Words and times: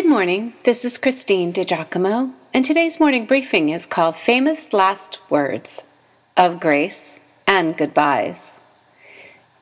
Good 0.00 0.08
morning. 0.08 0.54
This 0.64 0.82
is 0.82 0.96
Christine 0.96 1.52
DiGiacomo, 1.52 2.32
and 2.54 2.64
today's 2.64 2.98
morning 2.98 3.26
briefing 3.26 3.68
is 3.68 3.84
called 3.84 4.16
Famous 4.16 4.72
Last 4.72 5.18
Words 5.28 5.84
of 6.38 6.58
Grace 6.58 7.20
and 7.46 7.76
Goodbyes. 7.76 8.60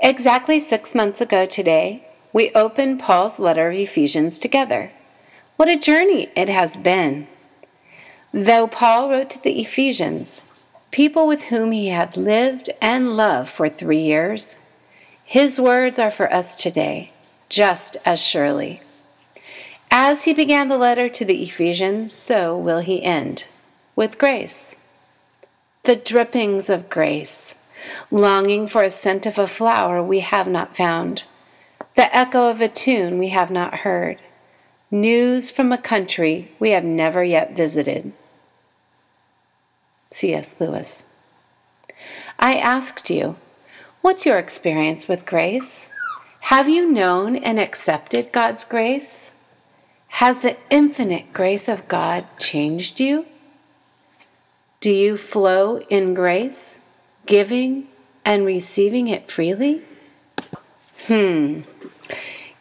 Exactly 0.00 0.58
six 0.58 0.92
months 0.92 1.20
ago 1.20 1.46
today, 1.46 2.08
we 2.32 2.50
opened 2.50 2.98
Paul's 2.98 3.38
letter 3.38 3.70
of 3.70 3.76
Ephesians 3.76 4.40
together. 4.40 4.90
What 5.54 5.70
a 5.70 5.78
journey 5.78 6.32
it 6.34 6.48
has 6.48 6.76
been! 6.76 7.28
Though 8.32 8.66
Paul 8.66 9.10
wrote 9.10 9.30
to 9.30 9.42
the 9.42 9.60
Ephesians, 9.60 10.42
people 10.90 11.28
with 11.28 11.44
whom 11.44 11.70
he 11.70 11.90
had 11.90 12.16
lived 12.16 12.70
and 12.82 13.16
loved 13.16 13.50
for 13.50 13.68
three 13.68 14.02
years, 14.02 14.58
his 15.24 15.60
words 15.60 16.00
are 16.00 16.10
for 16.10 16.30
us 16.34 16.56
today, 16.56 17.12
just 17.48 17.96
as 18.04 18.20
surely. 18.20 18.82
As 19.96 20.24
he 20.24 20.34
began 20.34 20.66
the 20.66 20.76
letter 20.76 21.08
to 21.08 21.24
the 21.24 21.40
Ephesians, 21.40 22.12
so 22.12 22.58
will 22.58 22.80
he 22.80 23.00
end 23.00 23.46
with 23.94 24.18
grace. 24.18 24.76
The 25.84 25.94
drippings 25.94 26.68
of 26.68 26.90
grace, 26.90 27.54
longing 28.10 28.66
for 28.66 28.82
a 28.82 28.90
scent 28.90 29.24
of 29.24 29.38
a 29.38 29.46
flower 29.46 30.02
we 30.02 30.18
have 30.18 30.48
not 30.48 30.76
found, 30.76 31.22
the 31.94 32.12
echo 32.14 32.50
of 32.50 32.60
a 32.60 32.66
tune 32.66 33.20
we 33.20 33.28
have 33.28 33.52
not 33.52 33.86
heard, 33.86 34.18
news 34.90 35.52
from 35.52 35.70
a 35.70 35.78
country 35.78 36.50
we 36.58 36.70
have 36.70 36.82
never 36.82 37.22
yet 37.22 37.54
visited. 37.54 38.12
C.S. 40.10 40.56
Lewis. 40.58 41.04
I 42.40 42.56
asked 42.56 43.10
you, 43.10 43.36
what's 44.00 44.26
your 44.26 44.38
experience 44.40 45.06
with 45.06 45.24
grace? 45.24 45.88
Have 46.50 46.68
you 46.68 46.90
known 46.90 47.36
and 47.36 47.60
accepted 47.60 48.32
God's 48.32 48.64
grace? 48.64 49.30
Has 50.18 50.38
the 50.38 50.56
infinite 50.70 51.32
grace 51.32 51.68
of 51.68 51.88
God 51.88 52.24
changed 52.38 53.00
you? 53.00 53.26
Do 54.78 54.92
you 54.92 55.16
flow 55.16 55.78
in 55.88 56.14
grace, 56.14 56.78
giving 57.26 57.88
and 58.24 58.46
receiving 58.46 59.08
it 59.08 59.28
freely? 59.28 59.82
Hmm. 61.08 61.62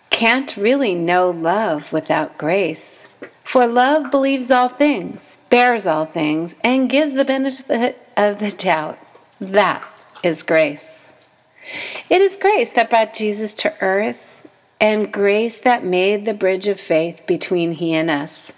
Can't 0.09 0.57
really 0.57 0.95
know 0.95 1.29
love 1.29 1.93
without 1.93 2.39
grace. 2.39 3.07
For 3.43 3.67
love 3.67 4.09
believes 4.09 4.49
all 4.49 4.69
things, 4.69 5.39
bears 5.51 5.85
all 5.85 6.07
things, 6.07 6.55
and 6.63 6.89
gives 6.89 7.13
the 7.13 7.23
benefit 7.23 8.07
of 8.17 8.39
the 8.39 8.49
doubt. 8.49 8.97
That 9.39 9.87
is 10.23 10.41
grace. 10.41 11.13
It 12.09 12.19
is 12.19 12.35
grace 12.35 12.71
that 12.71 12.89
brought 12.89 13.13
Jesus 13.13 13.53
to 13.55 13.75
earth 13.79 14.32
and 14.83 15.13
grace 15.13 15.61
that 15.61 15.85
made 15.85 16.25
the 16.25 16.33
bridge 16.33 16.67
of 16.67 16.77
faith 16.77 17.25
between 17.25 17.71
he 17.71 17.93
and 17.93 18.09
us. 18.09 18.51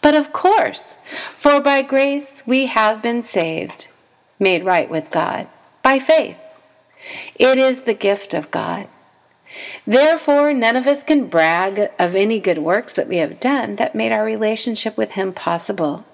But 0.00 0.14
of 0.14 0.32
course, 0.32 0.96
for 1.36 1.60
by 1.60 1.82
grace 1.82 2.44
we 2.46 2.66
have 2.66 3.02
been 3.02 3.22
saved, 3.22 3.88
made 4.38 4.64
right 4.64 4.88
with 4.88 5.10
God, 5.10 5.48
by 5.82 5.98
faith. 5.98 6.36
It 7.34 7.58
is 7.58 7.82
the 7.82 7.92
gift 7.92 8.34
of 8.34 8.52
God. 8.52 8.86
Therefore, 9.84 10.54
none 10.54 10.76
of 10.76 10.86
us 10.86 11.02
can 11.02 11.26
brag 11.26 11.90
of 11.98 12.14
any 12.14 12.38
good 12.38 12.58
works 12.58 12.92
that 12.94 13.08
we 13.08 13.16
have 13.16 13.40
done 13.40 13.74
that 13.74 13.96
made 13.96 14.12
our 14.12 14.24
relationship 14.24 14.96
with 14.96 15.12
Him 15.12 15.32
possible. 15.32 16.04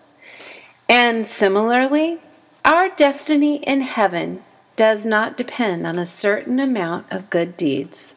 And 0.88 1.26
similarly, 1.26 2.18
our 2.64 2.88
destiny 2.88 3.56
in 3.56 3.82
heaven 3.82 4.42
does 4.76 5.04
not 5.04 5.36
depend 5.36 5.86
on 5.86 5.98
a 5.98 6.06
certain 6.06 6.58
amount 6.58 7.12
of 7.12 7.28
good 7.28 7.58
deeds 7.58 8.14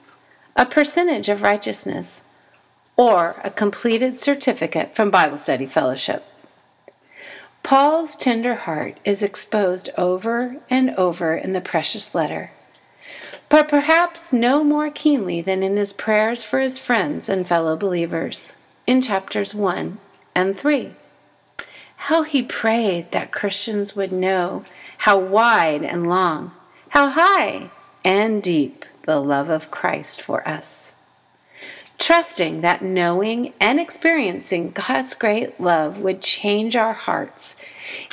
a 0.55 0.65
percentage 0.65 1.29
of 1.29 1.41
righteousness, 1.41 2.23
or 2.95 3.41
a 3.43 3.49
completed 3.49 4.17
certificate 4.19 4.95
from 4.95 5.09
Bible 5.09 5.37
Study 5.37 5.65
Fellowship. 5.65 6.23
Paul's 7.63 8.15
tender 8.15 8.55
heart 8.55 8.99
is 9.05 9.23
exposed 9.23 9.89
over 9.97 10.57
and 10.69 10.91
over 10.91 11.35
in 11.35 11.53
the 11.53 11.61
precious 11.61 12.13
letter, 12.13 12.51
but 13.49 13.67
perhaps 13.67 14.33
no 14.33 14.63
more 14.63 14.91
keenly 14.91 15.41
than 15.41 15.63
in 15.63 15.77
his 15.77 15.93
prayers 15.93 16.43
for 16.43 16.59
his 16.59 16.77
friends 16.77 17.29
and 17.29 17.47
fellow 17.47 17.75
believers 17.75 18.55
in 18.85 19.01
chapters 19.01 19.55
1 19.55 19.97
and 20.35 20.57
3. 20.57 20.93
How 21.95 22.23
he 22.23 22.43
prayed 22.43 23.11
that 23.11 23.31
Christians 23.31 23.95
would 23.95 24.11
know 24.11 24.63
how 24.99 25.17
wide 25.17 25.83
and 25.83 26.07
long, 26.07 26.51
how 26.89 27.09
high 27.09 27.71
and 28.03 28.43
deep 28.43 28.82
the 29.03 29.19
love 29.19 29.49
of 29.49 29.71
Christ 29.71 30.21
for 30.21 30.47
us. 30.47 30.93
Trusting 31.99 32.61
that 32.61 32.81
knowing 32.81 33.53
and 33.61 33.79
experiencing 33.79 34.71
God's 34.71 35.13
great 35.13 35.59
love 35.59 35.99
would 35.99 36.21
change 36.21 36.75
our 36.75 36.93
hearts, 36.93 37.55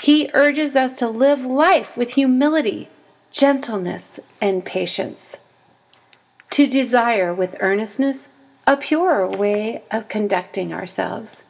He 0.01 0.31
urges 0.33 0.77
us 0.77 0.95
to 0.95 1.09
live 1.09 1.45
life 1.45 1.97
with 1.97 2.13
humility, 2.13 2.89
gentleness, 3.33 4.21
and 4.41 4.65
patience. 4.65 5.39
To 6.51 6.67
desire 6.67 7.35
with 7.35 7.57
earnestness 7.61 8.29
a 8.67 8.77
purer 8.77 9.29
way 9.29 9.83
of 9.91 10.09
conducting 10.09 10.73
ourselves, 10.73 11.43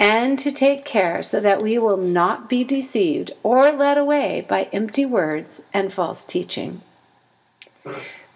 and 0.00 0.38
to 0.38 0.52
take 0.52 0.84
care 0.84 1.22
so 1.22 1.40
that 1.40 1.62
we 1.62 1.76
will 1.76 1.96
not 1.96 2.48
be 2.48 2.64
deceived 2.64 3.32
or 3.42 3.72
led 3.72 3.98
away 3.98 4.46
by 4.48 4.64
empty 4.72 5.04
words 5.04 5.60
and 5.74 5.92
false 5.92 6.24
teaching. 6.24 6.80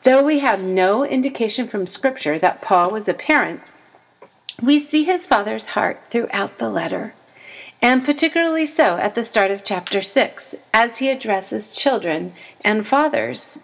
Though 0.03 0.25
we 0.25 0.41
have 0.41 0.61
no 0.61 1.05
indication 1.05 1.69
from 1.69 1.87
Scripture 1.87 2.37
that 2.41 2.61
Paul 2.61 2.91
was 2.91 3.09
a 3.09 3.15
parent, 3.15 3.61
we 4.61 4.81
see 4.81 5.05
his 5.05 5.25
father's 5.25 5.67
heart 5.67 6.01
throughout 6.11 6.59
the 6.59 6.69
letter, 6.69 7.15
and 7.81 8.05
particularly 8.05 8.67
so 8.67 8.97
at 8.97 9.15
the 9.15 9.23
start 9.23 9.53
of 9.53 9.63
chapter 9.63 10.03
6 10.03 10.57
as 10.75 10.99
he 10.99 11.09
addresses 11.09 11.71
children 11.71 12.35
and 12.65 12.85
fathers. 12.85 13.61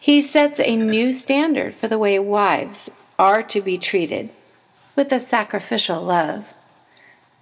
He 0.00 0.22
sets 0.22 0.58
a 0.58 0.74
new 0.74 1.12
standard 1.12 1.74
for 1.74 1.86
the 1.86 1.98
way 1.98 2.18
wives 2.18 2.90
are 3.18 3.42
to 3.42 3.60
be 3.60 3.76
treated 3.76 4.30
with 4.96 5.12
a 5.12 5.20
sacrificial 5.20 6.02
love, 6.02 6.54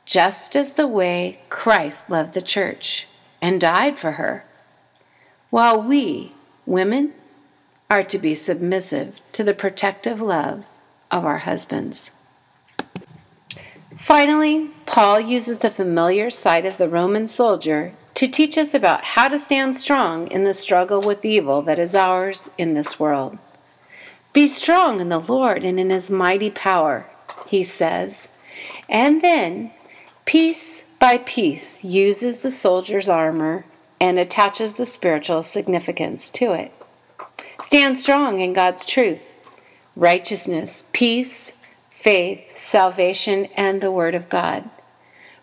just 0.04 0.56
as 0.56 0.72
the 0.72 0.88
way 0.88 1.40
Christ 1.48 2.10
loved 2.10 2.34
the 2.34 2.42
church 2.42 3.06
and 3.40 3.60
died 3.60 4.00
for 4.00 4.12
her, 4.12 4.44
while 5.50 5.80
we, 5.80 6.32
women, 6.66 7.12
are 7.90 8.04
to 8.04 8.18
be 8.18 8.34
submissive 8.34 9.20
to 9.32 9.44
the 9.44 9.52
protective 9.52 10.20
love 10.20 10.64
of 11.10 11.24
our 11.24 11.38
husbands. 11.38 12.12
Finally, 13.98 14.70
Paul 14.86 15.20
uses 15.20 15.58
the 15.58 15.70
familiar 15.70 16.30
sight 16.30 16.64
of 16.64 16.78
the 16.78 16.88
Roman 16.88 17.26
soldier 17.26 17.92
to 18.14 18.28
teach 18.28 18.56
us 18.56 18.72
about 18.72 19.04
how 19.04 19.28
to 19.28 19.38
stand 19.38 19.76
strong 19.76 20.26
in 20.28 20.44
the 20.44 20.54
struggle 20.54 21.00
with 21.00 21.24
evil 21.24 21.60
that 21.62 21.78
is 21.78 21.94
ours 21.94 22.48
in 22.56 22.74
this 22.74 22.98
world. 22.98 23.38
Be 24.32 24.46
strong 24.46 25.00
in 25.00 25.08
the 25.08 25.18
Lord 25.18 25.64
and 25.64 25.80
in 25.80 25.90
his 25.90 26.10
mighty 26.10 26.50
power, 26.50 27.06
he 27.46 27.62
says. 27.64 28.30
And 28.88 29.20
then, 29.20 29.72
piece 30.24 30.84
by 30.98 31.18
piece, 31.18 31.82
uses 31.82 32.40
the 32.40 32.50
soldier's 32.50 33.08
armor 33.08 33.64
and 34.00 34.18
attaches 34.18 34.74
the 34.74 34.86
spiritual 34.86 35.42
significance 35.42 36.30
to 36.30 36.52
it. 36.52 36.72
Stand 37.62 38.00
strong 38.00 38.40
in 38.40 38.54
God's 38.54 38.86
truth, 38.86 39.22
righteousness, 39.94 40.86
peace, 40.92 41.52
faith, 41.90 42.56
salvation, 42.56 43.46
and 43.54 43.80
the 43.80 43.92
Word 43.92 44.14
of 44.14 44.30
God. 44.30 44.70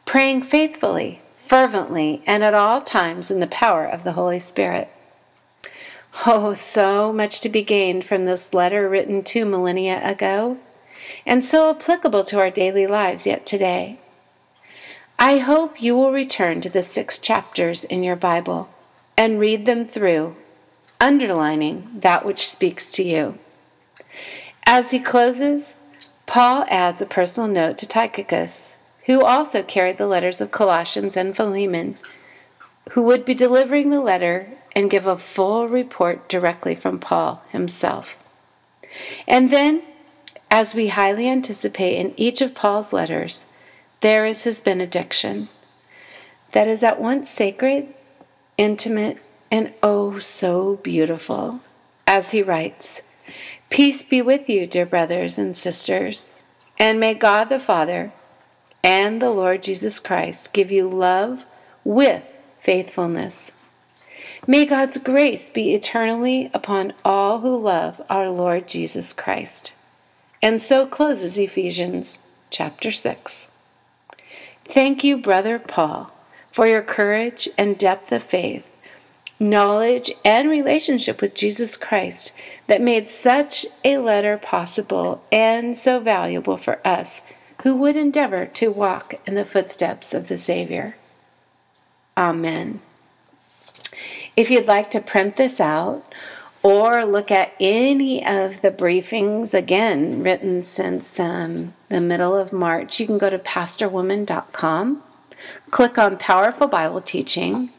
Praying 0.06 0.42
faithfully, 0.42 1.22
fervently, 1.36 2.24
and 2.26 2.44
at 2.44 2.56
all 2.56 2.82
times 2.82 3.30
in 3.30 3.40
the 3.40 3.48
power 3.48 3.86
of 3.86 4.04
the 4.04 4.14
Holy 4.14 4.40
Spirit. 4.40 4.90
Oh, 6.26 6.56
so 6.56 7.14
much 7.14 7.40
to 7.42 7.50
be 7.50 7.62
gained 7.62 8.04
from 8.04 8.26
this 8.26 8.52
letter 8.52 8.90
written 8.90 9.24
two 9.24 9.46
millennia 9.46 10.02
ago, 10.04 10.58
and 11.24 11.44
so 11.44 11.70
applicable 11.70 12.24
to 12.26 12.40
our 12.40 12.50
daily 12.50 12.88
lives 12.88 13.28
yet 13.28 13.46
today. 13.46 14.00
I 15.20 15.38
hope 15.38 15.82
you 15.82 15.96
will 15.96 16.12
return 16.12 16.62
to 16.62 16.70
the 16.70 16.82
six 16.82 17.20
chapters 17.20 17.84
in 17.84 18.04
your 18.04 18.16
Bible 18.16 18.70
and 19.16 19.40
read 19.40 19.68
them 19.68 19.86
through 19.86 20.36
underlining 21.00 21.90
that 21.94 22.26
which 22.26 22.50
speaks 22.50 22.92
to 22.92 23.04
you. 23.04 23.38
As 24.66 24.92
he 24.92 25.00
closes, 25.00 25.76
Paul 26.26 26.66
adds 26.70 27.02
a 27.02 27.06
personal 27.06 27.50
note 27.50 27.78
to 27.80 27.88
Tychicus, 27.88 28.78
who 29.06 29.22
also 29.22 29.64
carried 29.64 29.98
the 29.98 30.08
letters 30.08 30.42
of 30.42 30.52
Colossians 30.52 31.16
and 31.16 31.36
Philemon, 31.36 31.98
who 32.92 33.02
would 33.04 33.24
be 33.26 33.34
delivering 33.34 33.90
the 33.90 34.02
letter 34.02 34.50
and 34.76 34.92
give 34.92 35.06
a 35.06 35.18
full 35.18 35.68
report 35.68 36.28
directly 36.30 36.76
from 36.76 37.00
Paul 37.00 37.42
himself. 37.52 38.20
And 39.28 39.50
then, 39.50 39.84
as 40.52 40.76
we 40.76 40.90
highly 40.90 41.28
anticipate 41.28 41.98
in 41.98 42.14
each 42.18 42.42
of 42.42 42.54
Paul's 42.54 42.94
letters, 42.94 43.48
there 44.02 44.26
is 44.26 44.44
his 44.44 44.62
benediction 44.62 45.50
that 46.52 46.68
is 46.68 46.84
at 46.84 47.02
once 47.02 47.30
sacred, 47.30 47.94
intimate, 48.58 49.18
and 49.52 49.74
oh 49.82 50.20
so 50.20 50.78
beautiful. 50.78 51.62
As 52.06 52.32
he 52.32 52.42
writes, 52.42 53.02
Peace 53.70 54.04
be 54.04 54.22
with 54.22 54.50
you, 54.50 54.66
dear 54.66 54.86
brothers 54.86 55.38
and 55.38 55.56
sisters. 55.56 56.36
And 56.80 57.00
may 57.00 57.14
God 57.14 57.46
the 57.46 57.60
Father 57.60 58.14
and 58.84 59.22
the 59.22 59.32
Lord 59.32 59.64
Jesus 59.64 60.00
Christ 60.00 60.54
give 60.54 60.72
you 60.72 60.88
love 60.88 61.46
with 61.84 62.36
faithfulness. 62.62 63.52
May 64.46 64.66
God's 64.66 64.98
grace 64.98 65.50
be 65.50 65.74
eternally 65.74 66.50
upon 66.54 66.94
all 67.04 67.40
who 67.40 67.58
love 67.58 68.02
our 68.10 68.30
Lord 68.30 68.68
Jesus 68.68 69.12
Christ. 69.12 69.74
And 70.42 70.62
so 70.62 70.86
closes 70.86 71.38
Ephesians 71.38 72.22
chapter 72.50 72.92
6. 72.92 73.50
Thank 74.66 75.04
you, 75.04 75.18
Brother 75.18 75.60
Paul, 75.60 76.12
for 76.52 76.68
your 76.68 76.82
courage 76.82 77.50
and 77.58 77.78
depth 77.78 78.12
of 78.12 78.24
faith, 78.24 78.77
knowledge, 79.40 80.12
and 80.26 80.50
relationship 80.50 81.22
with 81.22 81.36
Jesus 81.36 81.78
Christ 81.78 82.34
that 82.68 82.82
made 82.82 83.08
such 83.08 83.66
a 83.84 83.98
letter 83.98 84.38
possible 84.38 85.24
and 85.32 85.78
so 85.78 86.00
valuable 86.00 86.58
for 86.58 86.80
us 86.86 87.24
who 87.64 87.76
would 87.76 87.96
endeavor 87.96 88.46
to 88.46 88.72
walk 88.72 89.16
in 89.26 89.36
the 89.36 89.46
footsteps 89.46 90.14
of 90.14 90.28
the 90.28 90.38
Savior. 90.38 90.96
Amen. 92.16 92.82
If 94.36 94.52
you'd 94.52 94.68
like 94.68 94.92
to 94.92 95.02
print 95.02 95.36
this 95.36 95.60
out 95.60 96.04
or 96.64 97.06
look 97.06 97.32
at 97.32 97.54
any 97.60 98.26
of 98.26 98.62
the 98.62 98.72
briefings, 98.72 99.54
again, 99.54 100.22
written 100.24 100.62
since 100.64 101.20
um, 101.20 101.74
the 101.90 102.02
middle 102.02 102.36
of 102.36 102.54
March, 102.54 103.00
you 103.00 103.06
can 103.06 103.18
go 103.18 103.30
to 103.30 103.40
pastorwoman.com, 103.40 105.04
click 105.72 105.98
on 105.98 106.18
Powerful 106.18 106.68
Bible 106.68 107.02
Teaching, 107.02 107.72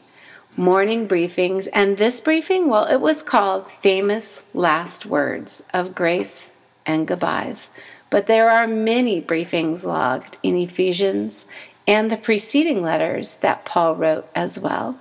Morning 0.57 1.07
Briefings, 1.07 1.67
and 1.71 1.97
this 1.97 2.19
briefing, 2.19 2.67
well, 2.67 2.85
it 2.85 2.99
was 2.99 3.23
called 3.23 3.71
Famous 3.71 4.41
Last 4.53 5.05
Words 5.05 5.63
of 5.73 5.95
Grace 5.95 6.51
and 6.85 7.07
Goodbyes. 7.07 7.69
But 8.09 8.27
there 8.27 8.49
are 8.49 8.67
many 8.67 9.21
briefings 9.21 9.85
logged 9.85 10.37
in 10.41 10.57
Ephesians 10.57 11.45
and 11.87 12.11
the 12.11 12.17
preceding 12.17 12.81
letters 12.81 13.37
that 13.37 13.63
Paul 13.63 13.95
wrote 13.95 14.27
as 14.35 14.59
well. 14.59 14.99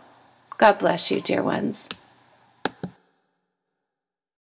God 0.59 0.79
bless 0.79 1.11
you, 1.11 1.21
dear 1.21 1.43
ones. 1.43 1.89